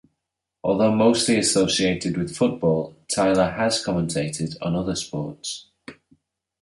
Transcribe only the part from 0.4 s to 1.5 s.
Although mostly